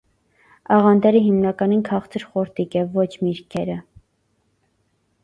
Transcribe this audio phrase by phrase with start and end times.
[0.77, 3.77] Աղանդերը հիմնականին քաղցր խորտիկ է (ո՛չ միրգերը)։